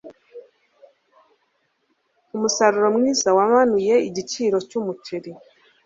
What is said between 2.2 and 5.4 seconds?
Umusaruro mwiza wamanuye igiciro cyumuceri